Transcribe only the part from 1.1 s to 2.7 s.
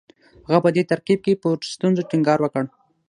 کې پر ستونزو ټینګار وکړ